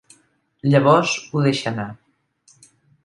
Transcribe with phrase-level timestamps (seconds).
[0.69, 1.89] Llavors ho deixa anar.